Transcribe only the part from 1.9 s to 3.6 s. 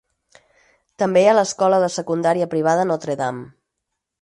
secundària privada Notre-Dame.